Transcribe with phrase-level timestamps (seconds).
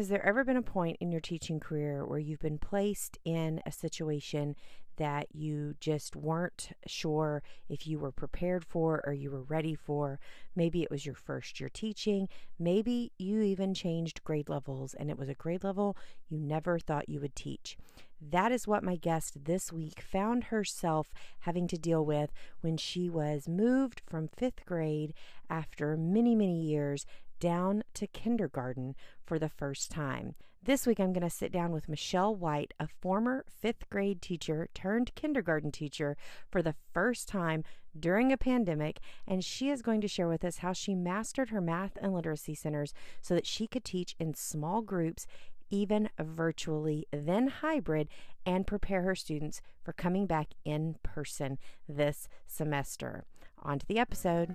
[0.00, 3.60] Has there ever been a point in your teaching career where you've been placed in
[3.66, 4.56] a situation
[4.96, 10.18] that you just weren't sure if you were prepared for or you were ready for?
[10.56, 12.30] Maybe it was your first year teaching.
[12.58, 15.98] Maybe you even changed grade levels and it was a grade level
[16.30, 17.76] you never thought you would teach.
[18.22, 22.32] That is what my guest this week found herself having to deal with
[22.62, 25.12] when she was moved from fifth grade
[25.50, 27.04] after many, many years
[27.40, 28.94] down to kindergarten
[29.26, 30.36] for the first time.
[30.62, 34.68] This week, I'm going to sit down with Michelle White, a former fifth grade teacher
[34.74, 36.18] turned kindergarten teacher
[36.50, 37.64] for the first time
[37.98, 41.62] during a pandemic, and she is going to share with us how she mastered her
[41.62, 42.92] math and literacy centers
[43.22, 45.26] so that she could teach in small groups
[45.70, 48.08] even virtually, then hybrid,
[48.44, 53.24] and prepare her students for coming back in person this semester.
[53.62, 54.54] On to the episode.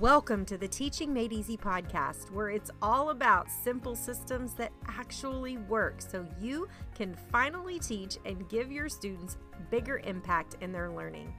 [0.00, 5.56] Welcome to the Teaching Made Easy podcast, where it's all about simple systems that actually
[5.56, 9.36] work so you can finally teach and give your students
[9.70, 11.32] bigger impact in their learning.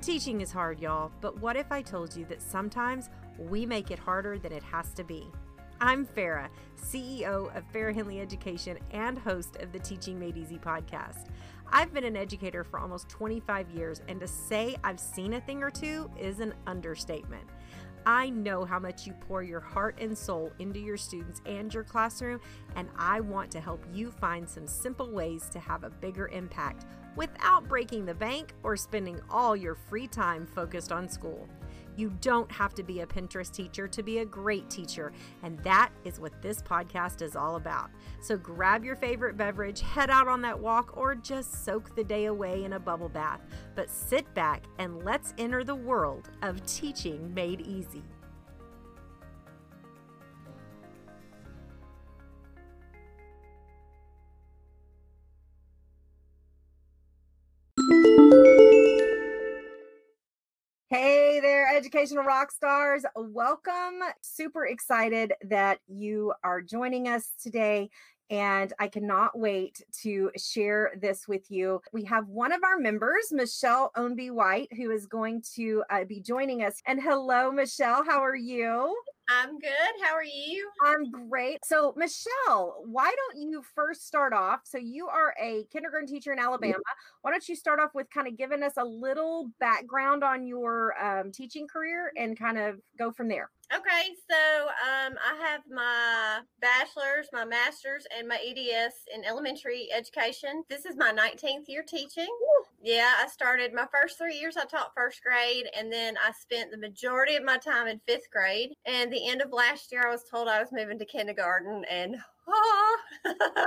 [0.00, 3.98] Teaching is hard, y'all, but what if I told you that sometimes we make it
[3.98, 5.26] harder than it has to be?
[5.80, 6.48] I'm Farrah,
[6.80, 11.26] CEO of Farrah Henley Education and host of the Teaching Made Easy podcast.
[11.72, 15.62] I've been an educator for almost 25 years, and to say I've seen a thing
[15.62, 17.48] or two is an understatement.
[18.08, 21.82] I know how much you pour your heart and soul into your students and your
[21.82, 22.40] classroom,
[22.76, 26.86] and I want to help you find some simple ways to have a bigger impact
[27.16, 31.48] without breaking the bank or spending all your free time focused on school.
[31.96, 35.90] You don't have to be a Pinterest teacher to be a great teacher, and that
[36.04, 37.90] is what this podcast is all about.
[38.20, 42.26] So grab your favorite beverage, head out on that walk, or just soak the day
[42.26, 43.40] away in a bubble bath.
[43.74, 48.02] But sit back and let's enter the world of teaching made easy.
[61.76, 63.04] Educational rock stars.
[63.14, 64.00] Welcome.
[64.22, 67.90] Super excited that you are joining us today.
[68.30, 71.82] And I cannot wait to share this with you.
[71.92, 76.20] We have one of our members, Michelle Ownby White, who is going to uh, be
[76.20, 76.80] joining us.
[76.86, 78.04] And hello, Michelle.
[78.04, 78.96] How are you?
[79.28, 79.70] I'm good.
[80.02, 80.68] How are you?
[80.84, 81.64] I'm great.
[81.64, 84.60] So, Michelle, why don't you first start off?
[84.64, 86.78] So, you are a kindergarten teacher in Alabama.
[87.22, 90.94] Why don't you start off with kind of giving us a little background on your
[91.02, 93.50] um, teaching career and kind of go from there?
[93.74, 100.62] Okay, so um, I have my bachelor's, my master's, and my EDS in elementary education.
[100.70, 102.28] This is my 19th year teaching.
[102.86, 106.70] Yeah, I started my first three years, I taught first grade, and then I spent
[106.70, 108.74] the majority of my time in fifth grade.
[108.86, 112.14] And the end of last year, I was told I was moving to kindergarten, and
[112.48, 112.94] ah,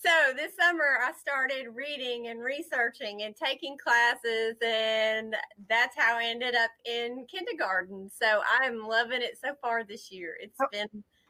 [0.00, 5.34] So this summer I started reading and researching and taking classes and
[5.68, 8.08] that's how I ended up in kindergarten.
[8.08, 10.38] So I'm loving it so far this year.
[10.40, 10.66] It's oh,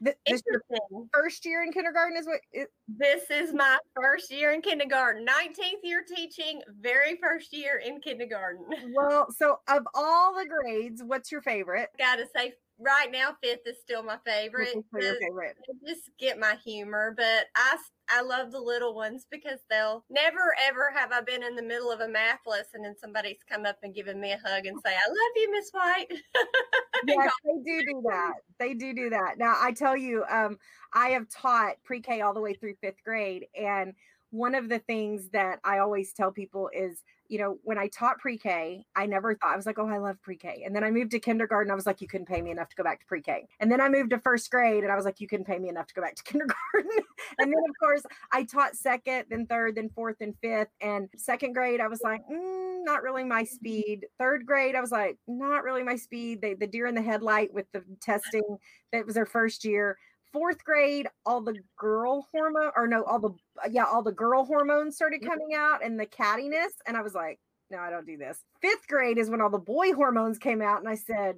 [0.01, 1.09] this interesting.
[1.13, 5.25] first year in kindergarten is what it, this is my first year in kindergarten.
[5.25, 8.65] 19th year teaching, very first year in kindergarten.
[8.95, 11.89] Well, so of all the grades, what's your favorite?
[11.97, 14.73] Got to say right now fifth is still my favorite.
[14.73, 15.55] Your favorite.
[15.85, 17.77] just get my humor, but I
[18.09, 21.91] I love the little ones because they'll never ever have I been in the middle
[21.91, 24.91] of a math lesson and somebody's come up and given me a hug and say,
[24.91, 26.07] "I love you, Miss White."
[27.07, 28.33] yes, they do do that.
[28.59, 29.37] They do do that.
[29.37, 30.57] Now I tell you, um,
[30.93, 33.93] I have taught pre-K all the way through fifth grade, and
[34.31, 38.17] one of the things that I always tell people is you know, when I taught
[38.17, 40.63] pre-K, I never thought I was like, oh, I love pre-K.
[40.65, 41.71] And then I moved to kindergarten.
[41.71, 43.47] I was like, you couldn't pay me enough to go back to pre-K.
[43.59, 45.69] And then I moved to first grade and I was like, you couldn't pay me
[45.69, 47.05] enough to go back to kindergarten.
[47.37, 50.69] and then of course I taught second, then third, then fourth, and fifth.
[50.81, 54.07] And second grade, I was like, mm, not really my speed.
[54.17, 56.41] Third grade, I was like, not really my speed.
[56.41, 58.57] They, the deer in the headlight with the testing,
[58.91, 59.97] that was their first year
[60.31, 63.31] fourth grade, all the girl hormone, or no, all the
[63.71, 67.39] yeah, all the girl hormones started coming out and the cattiness, and I was like,
[67.71, 68.39] no, I don't do this.
[68.61, 71.37] Fifth grade is when all the boy hormones came out, and I said,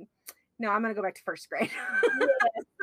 [0.60, 1.71] no, I'm going to go back to first grade.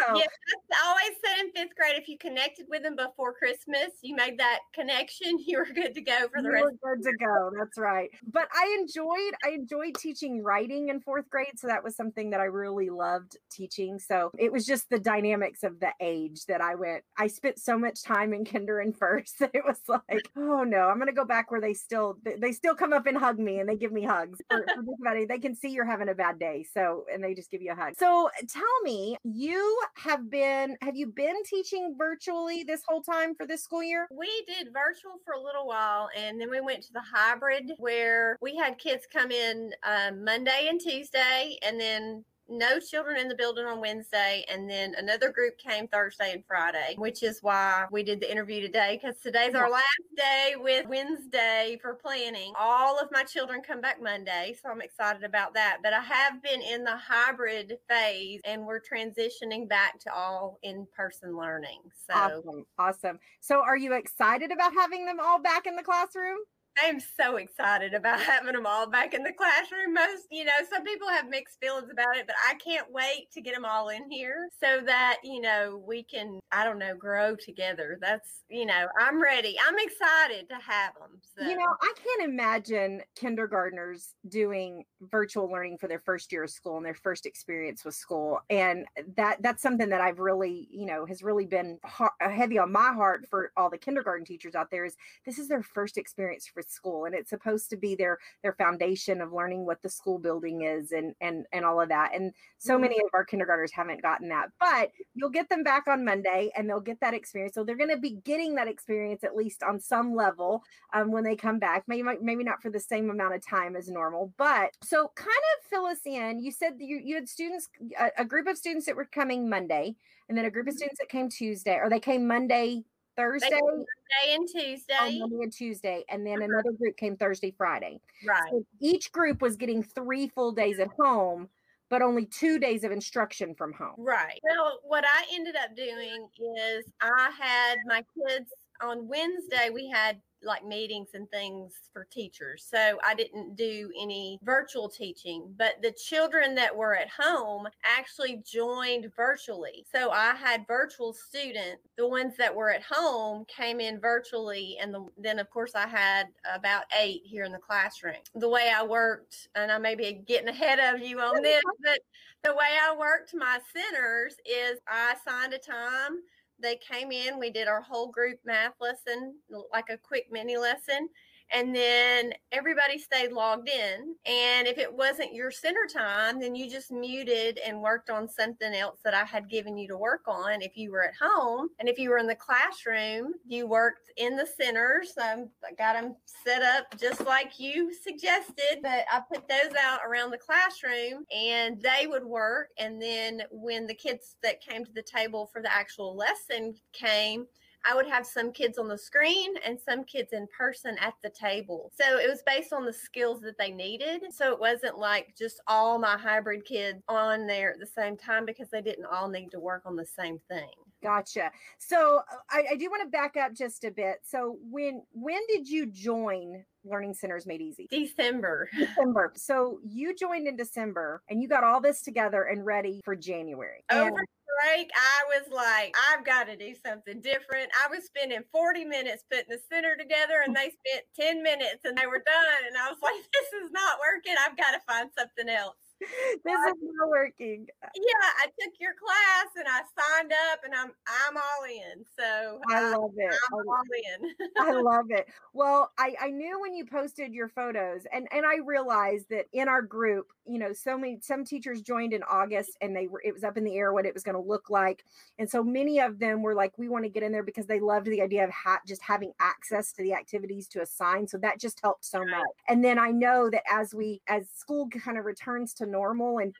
[0.00, 0.27] So, yeah,
[0.73, 4.39] I always said in fifth grade, if you connected with them before Christmas, you made
[4.39, 6.67] that connection, you were good to go for the rest.
[6.83, 7.50] good to go.
[7.56, 8.11] That's right.
[8.33, 12.41] But I enjoyed, I enjoyed teaching writing in fourth grade, so that was something that
[12.41, 13.99] I really loved teaching.
[13.99, 17.05] So it was just the dynamics of the age that I went.
[17.17, 20.89] I spent so much time in kinder and first that it was like, oh no,
[20.89, 23.59] I'm going to go back where they still, they still come up and hug me
[23.59, 24.41] and they give me hugs.
[24.51, 24.65] For,
[25.05, 27.73] for they can see you're having a bad day, so and they just give you
[27.73, 27.94] a hug.
[27.99, 33.46] So tell me, you have been have you been teaching virtually this whole time for
[33.46, 34.08] this school year?
[34.11, 38.37] We did virtual for a little while and then we went to the hybrid where
[38.40, 43.35] we had kids come in um, Monday and Tuesday and then no children in the
[43.35, 48.03] building on Wednesday, and then another group came Thursday and Friday, which is why we
[48.03, 49.85] did the interview today because today's our last
[50.17, 52.53] day with Wednesday for planning.
[52.59, 55.79] All of my children come back Monday, so I'm excited about that.
[55.83, 60.87] But I have been in the hybrid phase and we're transitioning back to all in
[60.97, 61.81] person learning.
[62.09, 62.67] So awesome.
[62.79, 63.19] Awesome.
[63.41, 66.39] So are you excited about having them all back in the classroom?
[66.83, 69.95] I'm so excited about having them all back in the classroom.
[69.95, 73.41] Most, you know, some people have mixed feelings about it, but I can't wait to
[73.41, 77.37] get them all in here so that, you know, we can, I don't know, grow
[77.37, 77.99] together.
[78.01, 79.57] That's, you know, I'm ready.
[79.67, 81.21] I'm excited to have them.
[81.37, 81.49] So.
[81.49, 86.77] You know, I can't imagine kindergartners doing virtual learning for their first year of school
[86.77, 88.41] and their first experience with school.
[88.51, 88.87] And
[89.17, 92.93] that that's something that I've really, you know, has really been uh, heavy on my
[92.93, 96.63] heart for all the kindergarten teachers out there is this is their first experience for
[96.70, 100.62] school and it's supposed to be their their foundation of learning what the school building
[100.62, 102.82] is and and and all of that and so mm-hmm.
[102.82, 106.69] many of our kindergartners haven't gotten that but you'll get them back on monday and
[106.69, 109.81] they'll get that experience so they're going to be getting that experience at least on
[109.81, 110.62] some level
[110.94, 113.88] um, when they come back maybe maybe not for the same amount of time as
[113.88, 117.69] normal but so kind of fill us in you said you, you had students
[117.99, 119.94] a, a group of students that were coming monday
[120.29, 120.79] and then a group of mm-hmm.
[120.79, 122.85] students that came tuesday or they came monday
[123.19, 124.94] Thursday, Monday and Tuesday.
[124.94, 126.44] On Monday and Tuesday, and then uh-huh.
[126.44, 128.00] another group came Thursday, Friday.
[128.26, 128.50] Right.
[128.50, 131.49] So each group was getting three full days at home,
[131.91, 133.97] but only two days of instruction from home.
[133.99, 134.41] Right.
[134.44, 138.53] Well, what I ended up doing is I had my kids
[138.83, 139.71] on Wednesday.
[139.73, 142.67] We had like meetings and things for teachers.
[142.69, 148.43] So I didn't do any virtual teaching, but the children that were at home actually
[148.51, 149.85] joined virtually.
[149.93, 151.83] So I had virtual students.
[151.97, 154.77] The ones that were at home came in virtually.
[154.81, 158.15] And the, then, of course, I had about eight here in the classroom.
[158.35, 161.99] The way I worked, and I may be getting ahead of you on this, but
[162.45, 166.21] the way I worked my centers is I assigned a time
[166.60, 169.37] they came in, we did our whole group math lesson,
[169.72, 171.08] like a quick mini lesson
[171.53, 174.15] and then everybody stayed logged in.
[174.27, 178.75] And if it wasn't your center time, then you just muted and worked on something
[178.75, 181.69] else that I had given you to work on if you were at home.
[181.79, 185.15] And if you were in the classroom, you worked in the centers.
[185.19, 185.45] I
[185.79, 190.39] got them set up just like you suggested, but I put those out around the
[190.39, 192.69] classroom and they would work.
[192.79, 197.47] And then when the kids that came to the table for the actual lesson came,
[197.88, 201.31] I would have some kids on the screen and some kids in person at the
[201.31, 201.90] table.
[201.99, 204.25] So it was based on the skills that they needed.
[204.31, 208.44] So it wasn't like just all my hybrid kids on there at the same time
[208.44, 210.69] because they didn't all need to work on the same thing.
[211.02, 211.50] Gotcha.
[211.79, 214.19] So uh, I, I do want to back up just a bit.
[214.23, 217.87] So when when did you join Learning Centers Made Easy?
[217.91, 218.69] December.
[218.76, 219.32] December.
[219.37, 223.84] So you joined in December and you got all this together and ready for January.
[223.91, 224.26] Over and-
[224.58, 227.70] break, I was like, I've got to do something different.
[227.78, 230.58] I was spending 40 minutes putting the center together and mm.
[230.58, 232.60] they spent 10 minutes and they were done.
[232.66, 234.34] And I was like, this is not working.
[234.34, 235.76] I've got to find something else.
[236.45, 237.67] this is not working.
[237.83, 242.05] Yeah, I took your class and I signed up and I'm I'm all in.
[242.19, 243.35] So I love it.
[243.53, 243.83] I'm oh, all
[244.15, 244.49] in.
[244.59, 245.29] I love it.
[245.53, 249.69] Well, I I knew when you posted your photos and and I realized that in
[249.69, 253.34] our group, you know, so many some teachers joined in August and they were it
[253.34, 255.05] was up in the air what it was going to look like.
[255.39, 257.81] And so many of them were like we want to get in there because they
[257.81, 261.27] loved the idea of ha- just having access to the activities to assign.
[261.27, 262.46] So that just helped so much.
[262.69, 266.55] And then I know that as we as school kind of returns to normal and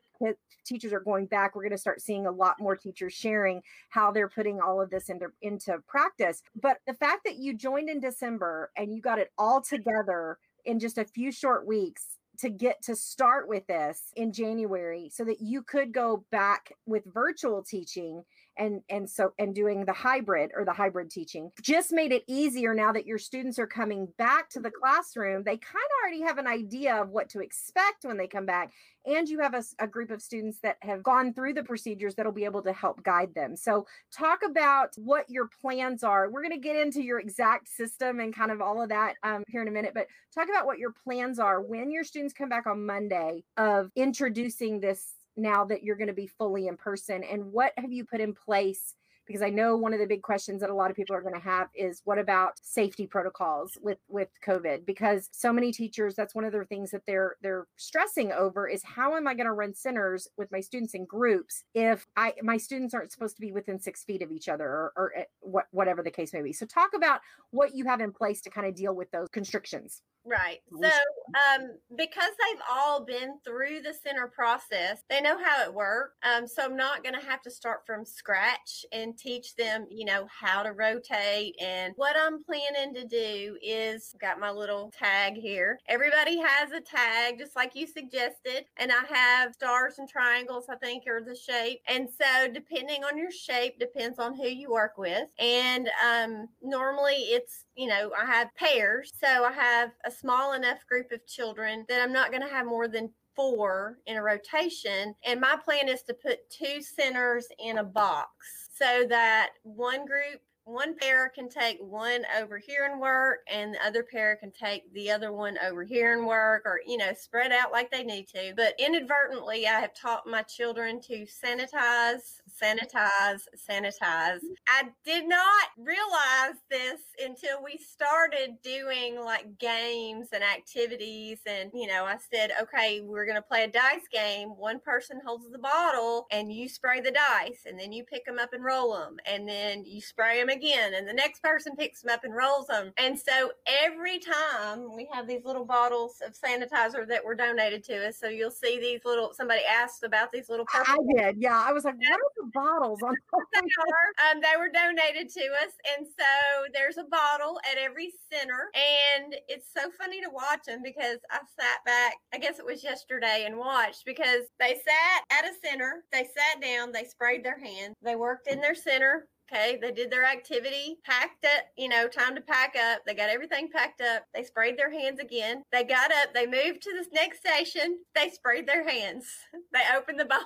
[0.65, 4.11] teachers are going back we're going to start seeing a lot more teachers sharing how
[4.11, 6.43] they're putting all of this into into practice.
[6.61, 10.79] But the fact that you joined in december and you got it all together in
[10.79, 15.41] just a few short weeks to get to start with this in January so that
[15.41, 18.23] you could go back with virtual teaching
[18.59, 22.75] and and so and doing the hybrid or the hybrid teaching just made it easier
[22.75, 25.43] now that your students are coming back to the classroom.
[25.43, 28.73] They kind of already have an idea of what to expect when they come back
[29.07, 32.33] and you have a, a group of students that have gone through the procedures that'll
[32.33, 33.57] be able to help guide them.
[33.57, 36.29] So talk about what your plans are.
[36.29, 39.45] We're going to get into your exact system and kind of all of that um,
[39.49, 42.49] here in a minute but talk about what your plans are when your students come
[42.49, 47.23] back on monday of introducing this now that you're going to be fully in person
[47.25, 48.95] and what have you put in place
[49.29, 51.35] because I know one of the big questions that a lot of people are going
[51.35, 54.87] to have is what about safety protocols with with COVID?
[54.87, 58.83] Because so many teachers, that's one of the things that they're they're stressing over is
[58.83, 62.57] how am I going to run centers with my students in groups if I my
[62.57, 65.67] students aren't supposed to be within six feet of each other or, or eh, what
[65.71, 66.53] whatever the case may be.
[66.53, 67.21] So talk about
[67.51, 70.03] what you have in place to kind of deal with those constrictions.
[70.29, 70.59] Right.
[70.83, 76.17] So, um, because they've all been through the center process, they know how it works.
[76.23, 80.05] Um, so I'm not going to have to start from scratch and teach them, you
[80.05, 81.57] know, how to rotate.
[81.61, 85.79] And what I'm planning to do is got my little tag here.
[85.89, 88.65] Everybody has a tag, just like you suggested.
[88.77, 91.81] And I have stars and triangles, I think, are the shape.
[91.89, 95.29] And so, depending on your shape, depends on who you work with.
[95.39, 99.13] And um, normally it's, you know, I have pairs.
[99.19, 102.67] So I have a small enough group of children that I'm not going to have
[102.67, 105.15] more than four in a rotation.
[105.25, 108.29] And my plan is to put two centers in a box
[108.75, 113.87] so that one group one pair can take one over here and work and the
[113.87, 117.53] other pair can take the other one over here and work or you know spread
[117.53, 123.43] out like they need to but inadvertently i have taught my children to sanitize sanitize
[123.57, 124.39] sanitize.
[124.39, 124.53] Mm-hmm.
[124.69, 131.87] I did not realize this until we started doing like games and activities and you
[131.87, 134.51] know i said okay we're going to play a dice game.
[134.51, 138.39] One person holds the bottle and you spray the dice and then you pick them
[138.39, 142.03] up and roll them and then you spray them again and the next person picks
[142.03, 146.35] them up and rolls them and so every time we have these little bottles of
[146.35, 148.19] sanitizer that were donated to us.
[148.19, 151.65] So you'll see these little somebody asked about these little purple I did, yeah.
[151.67, 153.15] I was like, what are the bottles on?
[153.55, 154.31] they are.
[154.31, 159.35] Um, they were donated to us, and so there's a bottle at every center, and
[159.49, 162.15] it's so funny to watch them because I sat back.
[162.33, 166.61] I guess it was yesterday and watched because they sat at a center, they sat
[166.63, 169.27] down, they sprayed their hands, they worked in their center.
[169.51, 173.01] Okay, they did their activity, packed up, you know, time to pack up.
[173.07, 174.25] They got everything packed up.
[174.35, 175.63] They sprayed their hands again.
[175.73, 178.01] They got up, they moved to this next station.
[178.15, 179.27] They sprayed their hands.
[179.73, 180.43] They opened the box.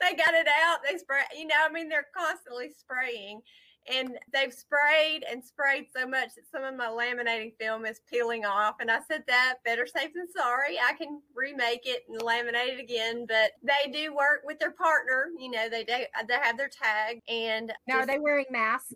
[0.00, 0.78] they got it out.
[0.88, 3.40] They spray, you know, I mean, they're constantly spraying.
[3.92, 8.44] And they've sprayed and sprayed so much that some of my laminating film is peeling
[8.44, 8.76] off.
[8.80, 10.78] And I said that better safe than sorry.
[10.78, 13.26] I can remake it and laminate it again.
[13.28, 15.28] But they do work with their partner.
[15.38, 15.94] You know, they do,
[16.28, 17.20] they have their tag.
[17.28, 18.94] And Now, are they wearing masks?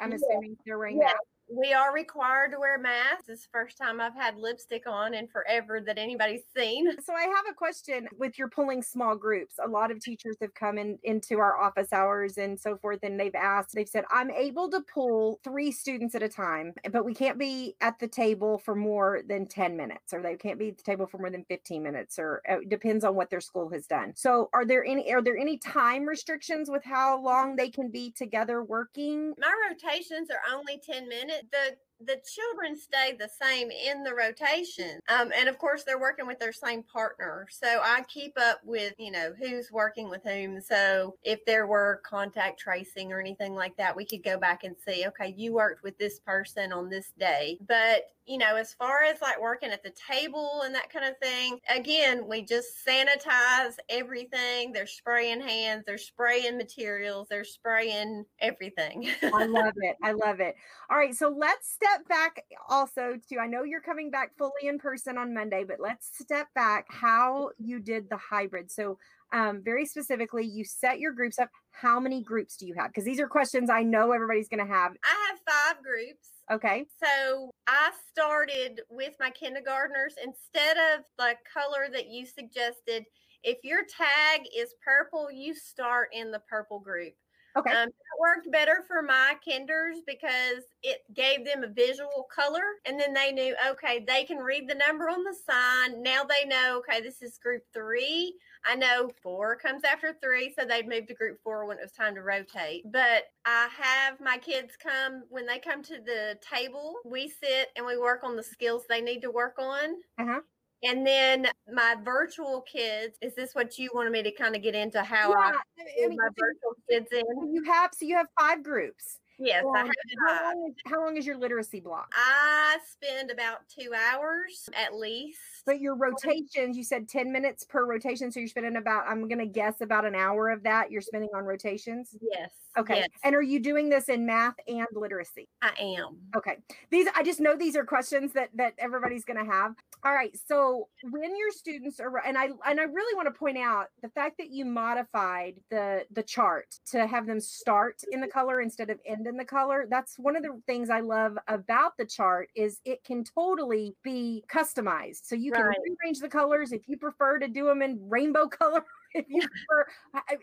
[0.00, 0.16] I'm Yeah.
[0.16, 1.04] assuming they're wearing Yeah.
[1.04, 1.20] masks.
[1.50, 3.26] We are required to wear masks.
[3.26, 6.88] This is the first time I've had lipstick on in forever that anybody's seen.
[7.08, 9.54] So I have a question with your pulling small groups.
[9.64, 13.18] A lot of teachers have come in into our office hours and so forth and
[13.18, 17.14] they've asked, they've said, I'm able to pull three students at a time, but we
[17.14, 20.76] can't be at the table for more than 10 minutes or they can't be at
[20.76, 23.70] the table for more than 15 minutes or uh, it depends on what their school
[23.70, 24.12] has done.
[24.14, 28.10] So are there any are there any time restrictions with how long they can be
[28.10, 29.34] together working?
[29.38, 31.37] My rotations are only 10 minutes.
[31.42, 35.00] The the children stay the same in the rotation.
[35.08, 37.46] Um, and of course, they're working with their same partner.
[37.50, 40.60] So I keep up with, you know, who's working with whom.
[40.60, 44.76] So if there were contact tracing or anything like that, we could go back and
[44.86, 47.58] see, okay, you worked with this person on this day.
[47.66, 51.18] But, you know, as far as like working at the table and that kind of
[51.18, 54.72] thing, again, we just sanitize everything.
[54.72, 59.08] They're spraying hands, they're spraying materials, they're spraying everything.
[59.22, 59.96] I love it.
[60.02, 60.54] I love it.
[60.90, 64.78] All right, so let's step back also to I know you're coming back fully in
[64.78, 68.70] person on Monday, but let's step back how you did the hybrid.
[68.70, 68.98] So
[69.32, 71.50] um, very specifically, you set your groups up.
[71.70, 72.88] How many groups do you have?
[72.88, 74.92] Because these are questions I know everybody's going to have.
[75.04, 76.28] I have five groups.
[76.50, 76.86] Okay.
[77.02, 83.04] So I started with my kindergartners instead of the color that you suggested.
[83.44, 87.12] If your tag is purple, you start in the purple group.
[87.58, 87.70] Okay.
[87.70, 92.98] Um, it worked better for my kinders because it gave them a visual color, and
[92.98, 96.02] then they knew okay, they can read the number on the sign.
[96.02, 98.34] Now they know okay, this is group three.
[98.64, 101.92] I know four comes after three, so they'd move to group four when it was
[101.92, 102.84] time to rotate.
[102.90, 106.96] But I have my kids come when they come to the table.
[107.04, 109.96] We sit and we work on the skills they need to work on.
[110.18, 110.40] Uh-huh.
[110.82, 114.74] And then my virtual kids, is this what you wanted me to kind of get
[114.74, 117.54] into how Yeah, I I mean, my virtual kids in?
[117.54, 119.18] you have so you have five groups.
[119.40, 119.94] Yes, I Um, have
[120.28, 122.12] how, long is, how long is your literacy block?
[122.14, 125.38] I spend about two hours at least.
[125.64, 128.30] But your rotations, you said 10 minutes per rotation.
[128.30, 131.30] So you're spending about, I'm going to guess about an hour of that you're spending
[131.34, 132.16] on rotations.
[132.20, 132.50] Yes.
[132.78, 132.96] Okay.
[132.98, 135.48] yes, And are you doing this in math and literacy?
[135.62, 136.18] I am.
[136.36, 136.58] Okay.
[136.90, 139.74] These I just know these are questions that that everybody's going to have.
[140.04, 140.36] All right.
[140.46, 144.08] So when your students are and I and I really want to point out the
[144.10, 148.90] fact that you modified the the chart to have them start in the color instead
[148.90, 149.86] of end in the color.
[149.90, 154.44] That's one of the things I love about the chart is it can totally be
[154.52, 155.24] customized.
[155.24, 155.76] So you can Right.
[156.02, 159.86] rearrange the colors if you prefer to do them in rainbow color if you prefer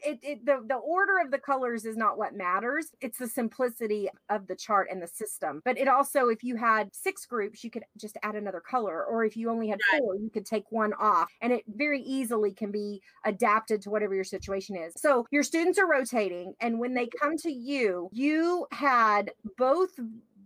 [0.04, 4.10] it, it the, the order of the colors is not what matters it's the simplicity
[4.30, 7.70] of the chart and the system but it also if you had six groups you
[7.70, 10.02] could just add another color or if you only had Right.
[10.02, 14.16] four you could take one off and it very easily can be adapted to whatever
[14.16, 18.66] your situation is so your students are rotating and when they come to you you
[18.72, 19.92] had both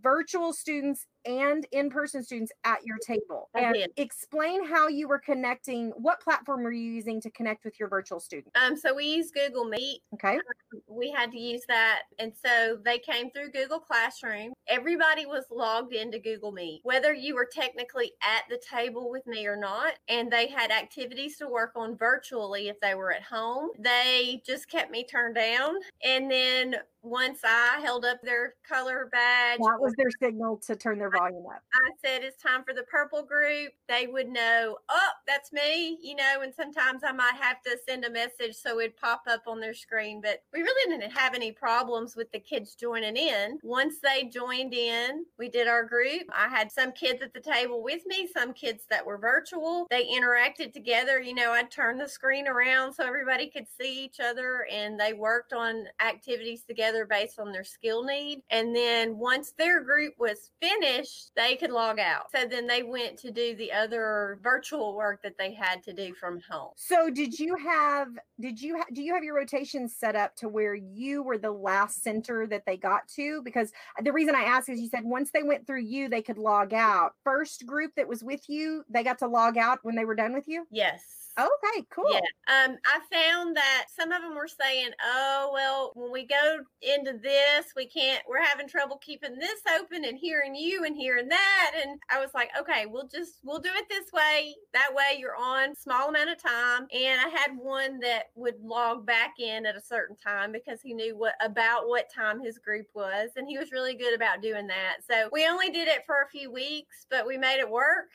[0.02, 6.20] virtual students and in-person students at your table and explain how you were connecting what
[6.20, 9.64] platform were you using to connect with your virtual students Um, so we use Google
[9.64, 10.02] Meet.
[10.14, 10.38] okay
[10.86, 12.02] We had to use that.
[12.18, 14.52] And so they came through Google Classroom.
[14.68, 19.46] Everybody was logged into Google Meet, whether you were technically at the table with me
[19.46, 19.94] or not.
[20.08, 23.70] And they had activities to work on virtually if they were at home.
[23.78, 25.76] They just kept me turned down.
[26.04, 30.98] And then once I held up their color badge, that was their signal to turn
[30.98, 35.10] their volume up I said it's time for the purple group, they would know, oh,
[35.26, 38.96] that's me, you know, and sometimes I might have to send a message so it'd
[38.96, 40.20] pop up on their screen.
[40.20, 43.58] But we really didn't have any problems with the kids joining in.
[43.62, 46.22] Once they joined in, we did our group.
[46.34, 49.86] I had some kids at the table with me, some kids that were virtual.
[49.90, 51.20] They interacted together.
[51.20, 55.12] You know, I'd turn the screen around so everybody could see each other and they
[55.12, 58.42] worked on activities together based on their skill need.
[58.50, 60.99] And then once their group was finished,
[61.36, 62.30] they could log out.
[62.34, 66.14] So then they went to do the other virtual work that they had to do
[66.14, 66.70] from home.
[66.76, 68.08] so did you have
[68.40, 71.50] did you ha- do you have your rotations set up to where you were the
[71.50, 73.70] last center that they got to because
[74.02, 76.72] the reason i asked is you said once they went through you they could log
[76.72, 80.14] out first group that was with you they got to log out when they were
[80.14, 81.02] done with you Yes.
[81.40, 82.20] Okay cool Yeah.
[82.48, 87.12] Um, I found that some of them were saying, "Oh, well, when we go into
[87.18, 88.22] this, we can't.
[88.26, 92.30] We're having trouble keeping this open and hearing you and hearing that." And I was
[92.34, 94.56] like, "Okay, we'll just we'll do it this way.
[94.72, 99.04] That way, you're on small amount of time." And I had one that would log
[99.06, 102.86] back in at a certain time because he knew what about what time his group
[102.94, 104.98] was, and he was really good about doing that.
[105.06, 108.08] So we only did it for a few weeks, but we made it work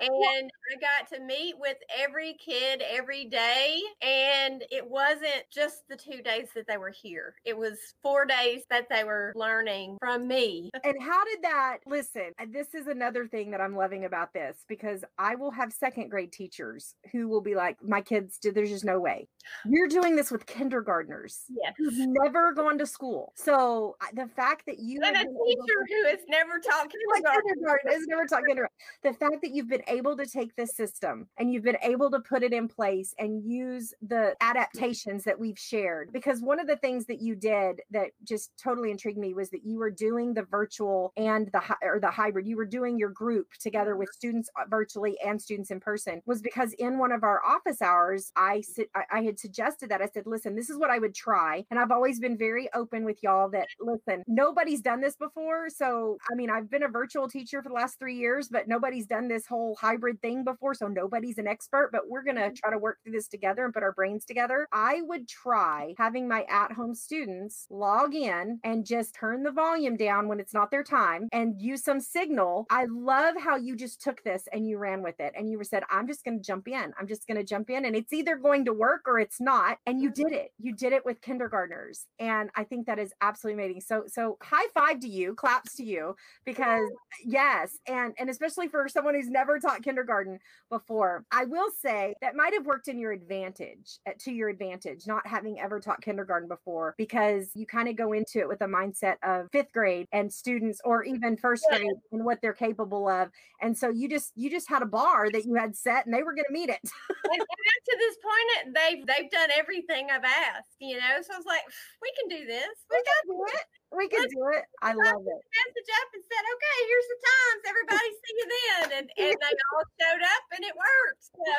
[0.00, 3.80] and I got to meet with every kid every day.
[4.02, 8.62] And it wasn't just the two days that they were here, it was four days
[8.70, 10.70] that they were learning from me.
[10.84, 15.04] and how did that listen this is another thing that i'm loving about this because
[15.18, 18.84] i will have second grade teachers who will be like my kids did there's just
[18.84, 19.26] no way
[19.64, 21.74] you're doing this with kindergartners Yes.
[21.78, 25.46] who've never gone to school so the fact that you And a have been able
[25.46, 27.42] teacher to- who has never taught kindergarten.
[27.48, 28.76] kindergarten has never taught kindergarten.
[29.02, 32.20] The fact that you've been able to take this system and you've been able to
[32.20, 36.12] put it in place and use the adaptations that we've shared.
[36.12, 39.64] Because one of the things that you did that just totally intrigued me was that
[39.64, 42.46] you were doing the virtual and the or the hybrid.
[42.46, 46.22] You were doing your group together with students uh, virtually and students in person.
[46.26, 48.62] Was because in one of our office hours, I,
[49.10, 51.90] I had suggested that I said, "Listen, this is what I would try," and I've
[51.90, 55.68] always been very open with y'all that listen, nobody's done this before.
[55.68, 59.06] So I mean, I've been a virtual teacher for the last three years, but nobody's
[59.06, 60.74] done this whole hybrid thing before.
[60.74, 62.54] So nobody's an expert, but we're gonna mm-hmm.
[62.54, 64.68] try to work through this together and put our brains together.
[64.72, 70.28] I would try having my at-home students log in and just turn the volume down
[70.28, 72.66] when it's not their time and use some signal.
[72.70, 75.82] I love how you just took this and you ran with it and you said,
[75.90, 76.92] I'm just gonna jump in.
[76.98, 79.78] I'm just gonna jump in and it's either going to work or it's not.
[79.86, 80.28] And you mm-hmm.
[80.28, 80.52] did it.
[80.58, 82.06] You did it with kindergartners.
[82.18, 83.82] And I think that is absolutely amazing.
[83.82, 86.88] So so high five to you, claps to you, because
[87.24, 90.38] yes, and and especially for someone who's never taught kindergarten
[90.70, 91.24] before.
[91.32, 95.26] I will say that might have worked in your advantage, uh, to your advantage, not
[95.26, 99.16] having ever taught kindergarten before, because you kind of go into it with a mindset
[99.22, 103.30] of fifth grade and students, or even first grade, and what they're capable of.
[103.60, 106.22] And so you just you just had a bar that you had set, and they
[106.22, 106.80] were going to meet it.
[106.82, 107.40] and,
[107.86, 111.22] to this point, they've they've done everything I've asked, you know.
[111.22, 111.62] So I was like,
[112.02, 112.74] we can do this.
[112.90, 113.64] We got can do it.
[113.94, 114.64] We can do it.
[114.82, 115.40] I love it.
[115.56, 117.60] message up and said, okay, here's the times.
[117.66, 118.84] Everybody see you then.
[118.98, 121.24] And, and they all showed up and it worked.
[121.24, 121.52] So.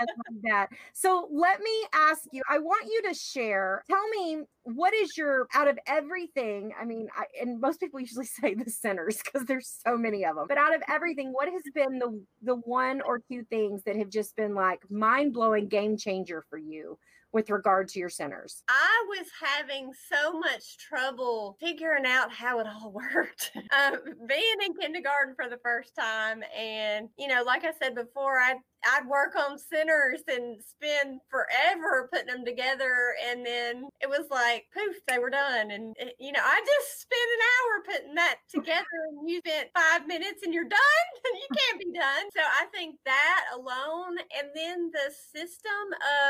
[0.00, 0.66] I love that.
[0.92, 5.46] So let me ask you, I want you to share, tell me what is your
[5.54, 9.80] out of everything i mean I, and most people usually say the centers because there's
[9.86, 13.20] so many of them but out of everything what has been the the one or
[13.30, 16.98] two things that have just been like mind-blowing game changer for you
[17.32, 18.62] with regard to your centers?
[18.68, 23.52] I was having so much trouble figuring out how it all worked.
[23.56, 28.38] um, being in kindergarten for the first time, and you know, like I said before,
[28.38, 28.54] I
[28.86, 33.14] I'd work on centers and spend forever putting them together.
[33.30, 35.70] And then it was like, poof, they were done.
[35.70, 39.70] And, it, you know, I just spent an hour putting that together and you spent
[39.74, 40.78] five minutes and you're done.
[41.24, 42.30] you can't be done.
[42.34, 45.72] So I think that alone, and then the system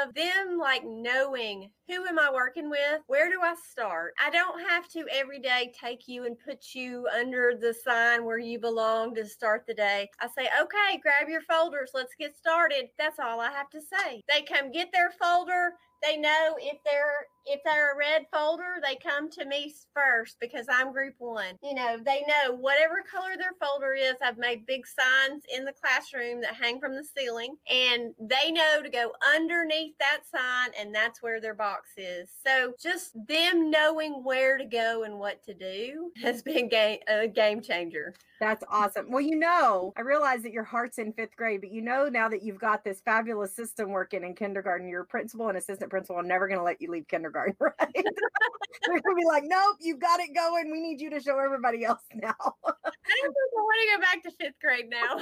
[0.03, 3.01] of them like knowing who am I working with?
[3.07, 4.13] Where do I start?
[4.23, 8.39] I don't have to every day take you and put you under the sign where
[8.39, 10.11] you belong to start the day.
[10.21, 11.93] I say, okay, grab your folders.
[11.95, 12.89] Let's get started.
[12.99, 14.23] That's all I have to say.
[14.29, 18.97] They come get their folder they know if they're if they're a red folder, they
[18.97, 21.55] come to me first because I'm group one.
[21.63, 24.15] You know, they know whatever color their folder is.
[24.23, 28.83] I've made big signs in the classroom that hang from the ceiling, and they know
[28.83, 32.31] to go underneath that sign, and that's where their box is.
[32.47, 37.29] So just them knowing where to go and what to do has been game, a
[37.29, 38.15] game changer.
[38.41, 39.11] That's awesome.
[39.11, 42.29] Well, you know, I realize that your heart's in fifth grade, but you know now
[42.29, 46.29] that you've got this fabulous system working in kindergarten, your principal and assistant principal, I'm
[46.29, 47.77] never going to let you leave kindergarten, right?
[47.93, 50.71] They're going to be like, nope, you've got it going.
[50.71, 52.35] We need you to show everybody else now.
[52.39, 55.17] I don't think I want to go back to fifth grade now.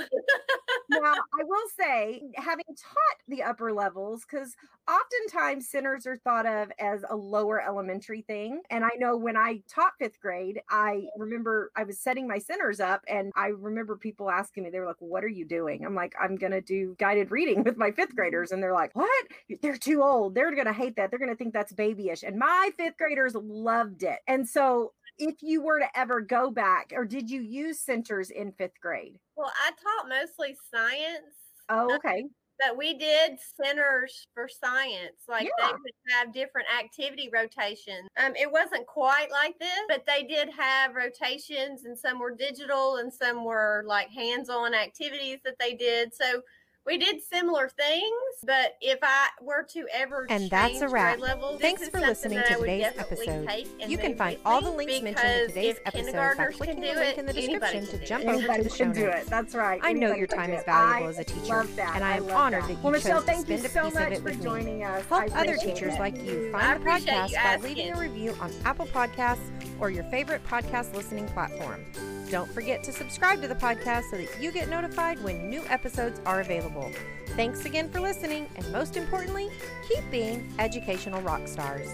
[0.91, 4.57] now, I will say, having taught the upper levels, because
[4.89, 8.63] oftentimes centers are thought of as a lower elementary thing.
[8.71, 12.81] And I know when I taught fifth grade, I remember I was setting my centers
[12.81, 15.85] up, and I remember people asking me, they were like, What are you doing?
[15.85, 18.53] I'm like, I'm going to do guided reading with my fifth graders.
[18.53, 19.27] And they're like, What?
[19.63, 20.35] They're too old.
[20.35, 21.11] They're going to hate that.
[21.11, 21.73] They're going to think that's
[22.07, 22.23] babyish.
[22.23, 24.19] And my fifth graders loved it.
[24.27, 28.53] And so if you were to ever go back, or did you use centers in
[28.53, 29.19] fifth grade?
[29.37, 31.35] Well, I taught mostly science.
[31.69, 32.23] Oh, okay.
[32.23, 35.25] Um, but we did centers for science.
[35.29, 35.67] Like yeah.
[35.67, 38.09] they would have different activity rotations.
[38.17, 42.97] Um, it wasn't quite like this, but they did have rotations, and some were digital,
[42.97, 46.15] and some were like hands-on activities that they did.
[46.15, 46.41] So
[46.87, 48.05] we did similar things,
[48.45, 51.19] but if I were to ever and that's a wrap.
[51.19, 53.49] Level, Thanks for listening to today's episode.
[53.87, 57.27] You can find all the links mentioned in today's episode by clicking the link in
[57.27, 59.29] the description to jump over to the show notes.
[59.29, 59.81] That's right.
[59.83, 62.79] I know your time is valuable as a teacher, and I am honored that you
[62.83, 64.81] well, chose to spend a piece of it with me.
[64.81, 69.51] Help other teachers like you find the podcast by leaving a review on Apple Podcasts
[69.81, 71.85] or your favorite podcast listening platform.
[72.31, 76.21] Don't forget to subscribe to the podcast so that you get notified when new episodes
[76.27, 76.91] are available.
[77.37, 79.49] Thanks again for listening, and most importantly,
[79.89, 81.89] keep being educational rock stars.